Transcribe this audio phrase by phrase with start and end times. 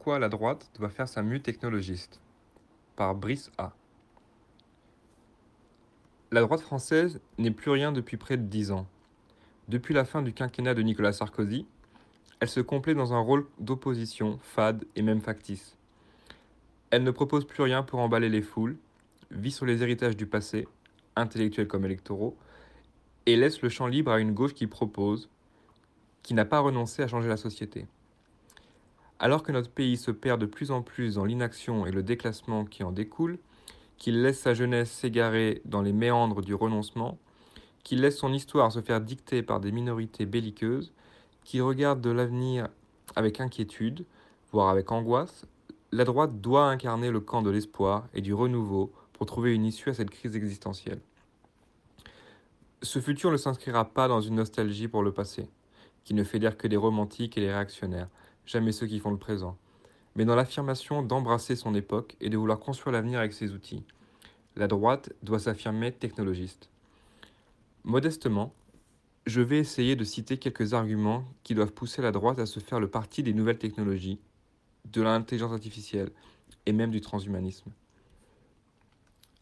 [0.00, 2.22] pourquoi la droite doit faire sa mue technologiste
[2.96, 3.74] par Brice A.
[6.30, 8.86] La droite française n'est plus rien depuis près de dix ans.
[9.68, 11.66] Depuis la fin du quinquennat de Nicolas Sarkozy,
[12.40, 15.76] elle se complaît dans un rôle d'opposition fade et même factice.
[16.88, 18.78] Elle ne propose plus rien pour emballer les foules,
[19.30, 20.66] vit sur les héritages du passé,
[21.14, 22.38] intellectuels comme électoraux,
[23.26, 25.28] et laisse le champ libre à une gauche qui propose,
[26.22, 27.86] qui n'a pas renoncé à changer la société.
[29.22, 32.64] Alors que notre pays se perd de plus en plus dans l'inaction et le déclassement
[32.64, 33.38] qui en découle,
[33.98, 37.18] qu'il laisse sa jeunesse s'égarer dans les méandres du renoncement,
[37.84, 40.94] qu'il laisse son histoire se faire dicter par des minorités belliqueuses,
[41.44, 42.68] qui regarde de l'avenir
[43.14, 44.06] avec inquiétude,
[44.52, 45.44] voire avec angoisse,
[45.92, 49.90] la droite doit incarner le camp de l'espoir et du renouveau pour trouver une issue
[49.90, 51.00] à cette crise existentielle.
[52.80, 55.46] Ce futur ne s'inscrira pas dans une nostalgie pour le passé,
[56.04, 58.08] qui ne fédère que des romantiques et des réactionnaires,
[58.50, 59.56] jamais ceux qui font le présent,
[60.16, 63.84] mais dans l'affirmation d'embrasser son époque et de vouloir construire l'avenir avec ses outils.
[64.56, 66.68] La droite doit s'affirmer technologiste.
[67.84, 68.52] Modestement,
[69.26, 72.80] je vais essayer de citer quelques arguments qui doivent pousser la droite à se faire
[72.80, 74.18] le parti des nouvelles technologies,
[74.86, 76.10] de l'intelligence artificielle
[76.66, 77.70] et même du transhumanisme.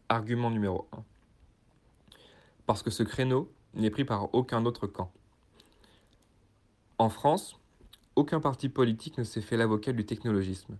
[0.07, 1.03] Argument numéro 1.
[2.67, 5.11] Parce que ce créneau n'est pris par aucun autre camp.
[6.99, 7.59] En France,
[8.19, 10.75] aucun parti politique ne s'est fait l'avocat du technologisme.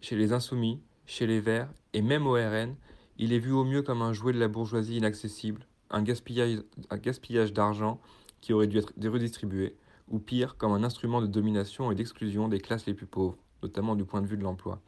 [0.00, 2.74] Chez les insoumis, chez les Verts et même au RN,
[3.18, 8.00] il est vu au mieux comme un jouet de la bourgeoisie inaccessible, un gaspillage, d'argent
[8.40, 9.76] qui aurait dû être redistribué,
[10.08, 13.94] ou pire, comme un instrument de domination et d'exclusion des classes les plus pauvres, notamment
[13.94, 14.82] du point de vue de l'emploi.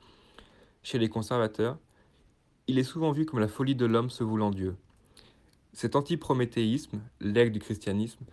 [0.82, 1.78] Chez les conservateurs,
[2.66, 4.74] il est souvent vu comme la folie de l'homme se voulant Dieu.
[5.74, 8.24] Cet anti-prométhéisme, l'aigle du christianisme,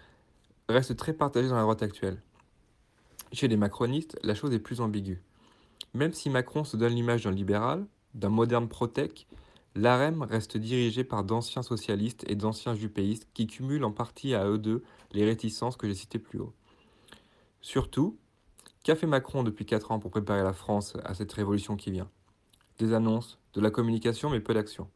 [0.68, 2.24] reste très partagé dans la droite actuelle.
[3.32, 5.22] Chez les macronistes, la chose est plus ambiguë.
[5.94, 9.28] Même si Macron se donne l'image d'un libéral, d'un moderne protec,
[9.76, 14.58] l'AREM reste dirigé par d'anciens socialistes et d'anciens jupéistes qui cumulent en partie à eux
[14.58, 16.54] deux les réticences que j'ai citées plus haut.
[17.62, 18.18] Surtout,
[18.84, 22.10] qu'a fait Macron depuis 4 ans pour préparer la France à cette révolution qui vient?
[22.78, 24.90] Des annonces, de la communication, mais peu d'action.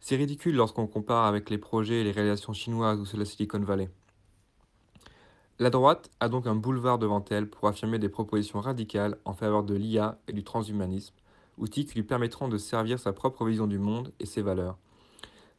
[0.00, 3.26] C'est ridicule lorsqu'on compare avec les projets et les réalisations chinoises ou ceux de la
[3.26, 3.90] Silicon Valley.
[5.62, 9.62] La droite a donc un boulevard devant elle pour affirmer des propositions radicales en faveur
[9.62, 11.14] de l'IA et du transhumanisme,
[11.56, 14.76] outils qui lui permettront de servir sa propre vision du monde et ses valeurs.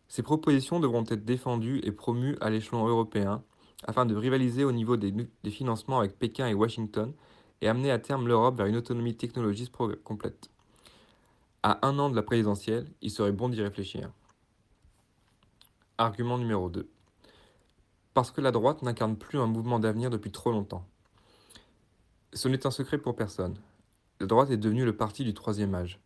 [0.09, 3.45] Ces propositions devront être défendues et promues à l'échelon européen
[3.85, 5.13] afin de rivaliser au niveau des,
[5.49, 7.13] financements avec Pékin et Washington
[7.61, 9.71] et amener à terme l'Europe vers une autonomie technologique
[10.03, 10.49] complète.
[11.63, 14.11] À un an de la présidentielle, il serait bon d'y réfléchir.
[15.97, 16.92] Argument numéro 2
[18.13, 20.85] parce que la droite n'incarne plus un mouvement d'avenir depuis trop longtemps.
[22.34, 23.56] Ce n'est un secret pour personne.
[24.19, 26.00] La droite est devenue le parti du troisième âge.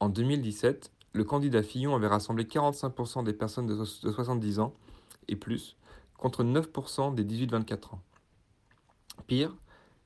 [0.00, 4.74] En 2017, le candidat Fillon avait rassemblé 45% des personnes de 70 ans
[5.28, 5.76] et plus,
[6.16, 8.00] contre 9% des 18-24 ans.
[9.26, 9.54] Pire,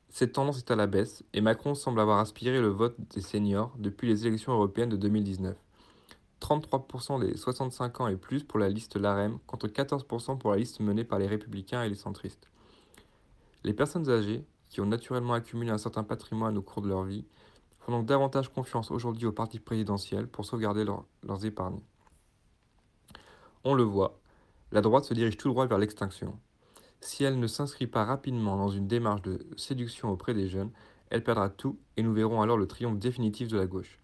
[0.08, 3.74] cette tendance est à la baisse et Macron semble avoir aspiré le vote des seniors
[3.78, 5.56] depuis les élections européennes de 2019.
[6.42, 10.80] 33% des 65 ans et plus pour la liste LAREM, contre 14% pour la liste
[10.80, 12.50] menée par les républicains et les centristes.
[13.62, 17.24] Les personnes âgées, qui ont naturellement accumulé un certain patrimoine au cours de leur vie,
[17.78, 21.80] font donc davantage confiance aujourd'hui au parti présidentiel pour sauvegarder leur, leurs épargnes.
[23.64, 24.18] On le voit,
[24.72, 26.36] la droite se dirige tout droit vers l'extinction.
[27.00, 30.70] Si elle ne s'inscrit pas rapidement dans une démarche de séduction auprès des jeunes,
[31.10, 34.01] elle perdra tout et nous verrons alors le triomphe définitif de la gauche.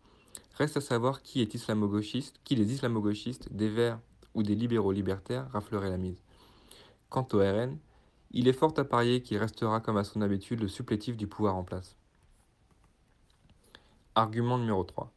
[0.58, 4.00] Reste à savoir qui est islamo-gauchiste, qui des islamo-gauchistes, des Verts
[4.34, 6.20] ou des libéraux libertaires raflerait la mise.
[7.10, 7.78] Quant au RN,
[8.32, 11.54] il est fort à parier qu'il restera comme à son habitude le supplétif du pouvoir
[11.54, 11.94] en place.
[14.16, 15.12] Argument numéro 3.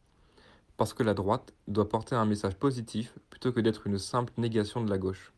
[0.78, 4.84] Parce que la droite doit porter un message positif plutôt que d'être une simple négation
[4.84, 5.34] de la gauche.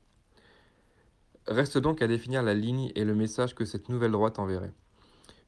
[1.48, 4.74] Reste donc à définir la ligne et le message que cette nouvelle droite enverrait.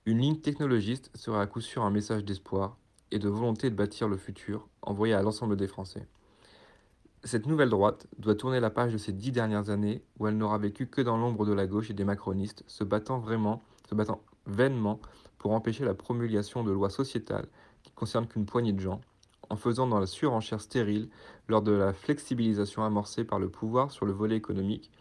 [0.05, 2.77] Une ligne technologiste sera à coup sûr un message d'espoir,
[3.11, 6.07] et de volonté de bâtir le futur envoyé à l'ensemble des Français.
[7.23, 10.59] Cette nouvelle droite doit tourner la page de ces dix dernières années où elle n'aura
[10.59, 14.21] vécu que dans l'ombre de la gauche et des macronistes, se battant vraiment, se battant
[14.45, 14.99] vainement
[15.39, 17.47] pour empêcher la promulgation de lois sociétales
[17.83, 19.01] qui concernent qu'une poignée de gens,
[19.49, 21.09] en faisant dans la surenchère stérile
[21.47, 24.91] lors de la flexibilisation amorcée par le pouvoir sur le volet économique,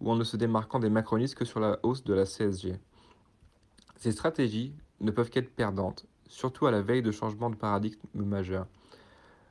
[0.00, 2.80] ou en ne se démarquant des macronistes que sur la hausse de la CSG.
[3.96, 8.66] Ces stratégies ne peuvent qu'être perdantes surtout à la veille de changements de paradigme majeurs.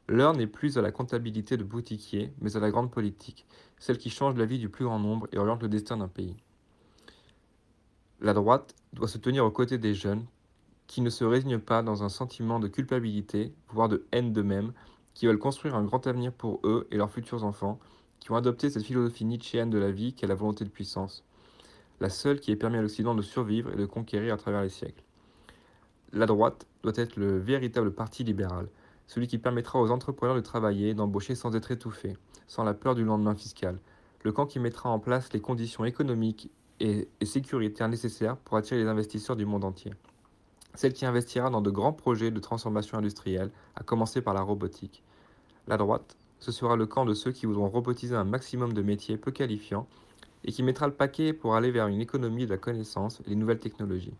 [0.07, 3.45] L'heure n'est plus à la comptabilité de boutiquier, mais à la grande politique,
[3.77, 6.35] celle qui change la vie du plus grand nombre et oriente le destin d'un pays.
[8.21, 10.25] La droite doit se tenir aux côtés des jeunes
[10.87, 14.73] qui ne se résignent pas dans un sentiment de culpabilité, voire de haine d'eux-mêmes,
[15.13, 17.79] qui veulent construire un grand avenir pour eux et leurs futurs enfants,
[18.19, 21.23] qui ont adopté cette philosophie nietzschéenne de la vie qu'est la volonté de puissance,
[21.99, 24.69] la seule qui ait permis à l'Occident de survivre et de conquérir à travers les
[24.69, 25.03] siècles.
[26.11, 28.67] La droite doit être le véritable parti libéral,
[29.05, 32.17] celui qui permettra aux entrepreneurs de travailler, d'embaucher sans être étouffés,
[32.47, 33.79] sans la peur du lendemain fiscal,
[34.23, 38.89] le camp qui mettra en place les conditions économiques et, sécuritaires nécessaires pour attirer les
[38.89, 39.93] investisseurs du monde entier.
[40.73, 45.03] Celle qui investira dans de grands projets de transformation industrielle, à commencer par la robotique.
[45.67, 49.17] La droite, ce sera le camp de ceux qui voudront robotiser un maximum de métiers
[49.17, 49.87] peu qualifiants
[50.43, 53.35] et qui mettra le paquet pour aller vers une économie de la connaissance et les
[53.35, 54.15] nouvelles technologies.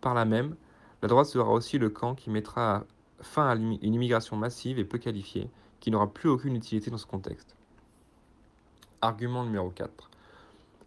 [0.00, 0.54] Par là même,
[1.02, 2.84] la droite sera aussi le camp qui mettra
[3.20, 5.48] fin à une immigration massive et peu qualifiée,
[5.80, 7.56] qui n'aura plus aucune utilité dans ce contexte.
[9.00, 10.10] Argument numéro 4.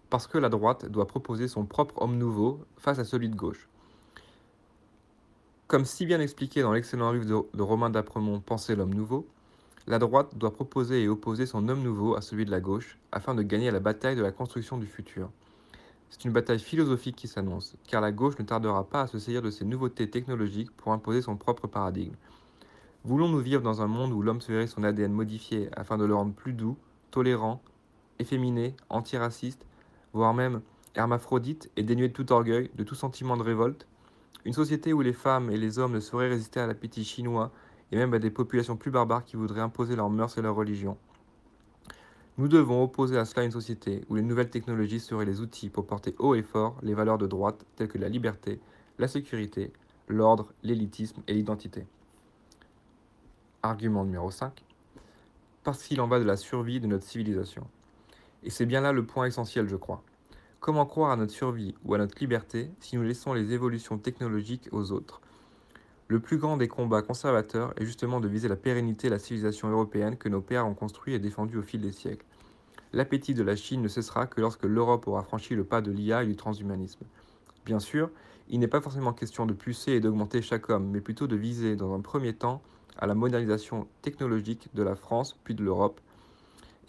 [0.10, 3.68] Parce que la droite doit proposer son propre homme nouveau face à celui de gauche.
[5.68, 9.26] Comme si bien expliqué dans l'excellent livre de, Romain d'Apremont Penser l'homme nouveau,
[9.88, 13.34] la droite doit proposer et opposer son homme nouveau à celui de la gauche afin
[13.34, 15.32] de gagner la bataille de la construction du futur.
[16.14, 19.42] C'est une bataille philosophique qui s'annonce, car la gauche ne tardera pas à se saisir
[19.42, 22.14] de ces nouveautés technologiques pour imposer son propre paradigme.
[23.04, 26.14] Voulons-nous vivre dans un monde où l'homme se verrait son ADN modifié afin de le
[26.14, 26.78] rendre plus doux,
[27.10, 27.64] tolérant,
[28.20, 29.66] efféminé, antiraciste,
[30.14, 30.62] voire même
[30.94, 33.88] hermaphrodite et dénué de tout orgueil, de tout sentiment de révolte?
[34.46, 37.52] Une société où les femmes et les hommes ne sauraient résister à l'appétit chinois
[37.92, 40.96] et même à des populations plus barbares qui voudraient imposer leurs mœurs et leur religion
[42.40, 45.86] nous devons opposer à cela une société où les nouvelles technologies seraient les outils pour
[45.86, 48.60] porter haut et fort les valeurs de droite telles que la liberté,
[48.98, 49.72] la sécurité,
[50.08, 51.86] l'ordre, l'élitisme et l'identité.
[53.62, 54.64] Argument numéro 5.
[55.64, 57.68] Parce qu'il en va de la survie de notre civilisation.
[58.42, 60.02] Et c'est bien là le point essentiel, je crois.
[60.60, 64.70] Comment croire à notre survie ou à notre liberté si nous laissons les évolutions technologiques
[64.72, 65.22] aux autres?
[66.10, 69.70] Le plus grand des combats conservateurs est justement de viser la pérennité de la civilisation
[69.70, 72.26] européenne que nos pères ont construit et défendue au fil des siècles.
[72.92, 76.24] L'appétit de la Chine ne cessera que lorsque l'Europe aura franchi le pas de l'IA
[76.24, 77.06] et du transhumanisme.
[77.66, 78.10] Bien sûr,
[78.50, 81.76] il n'est pas forcément question de pucer et d'augmenter chaque homme, mais plutôt de viser
[81.76, 82.62] dans un premier temps
[82.98, 86.02] à la modernisation technologique de la France puis de l'Europe,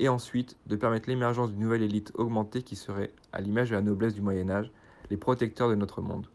[0.01, 3.81] et ensuite de permettre l'émergence d'une nouvelle élite augmentée qui serait, à l'image de la
[3.81, 4.73] noblesse du Moyen Âge,
[5.11, 6.27] les protecteurs de notre monde.